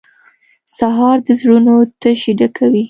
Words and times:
سهار 0.77 1.17
د 1.25 1.27
زړونو 1.39 1.75
تشې 2.01 2.31
ډکوي. 2.39 2.79